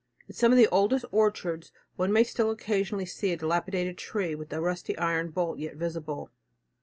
In 0.27 0.33
some 0.33 0.51
of 0.51 0.57
the 0.57 0.67
oldest 0.69 1.05
orchards 1.11 1.71
one 1.95 2.11
may 2.11 2.23
still 2.23 2.49
occasionally 2.49 3.05
see 3.05 3.27
a 3.29 3.33
large 3.33 3.41
dilapidated 3.41 3.99
tree 3.99 4.33
with 4.33 4.49
the 4.49 4.59
rusty 4.59 4.97
iron 4.97 5.29
bolt 5.29 5.59
yet 5.59 5.75
visible. 5.75 6.31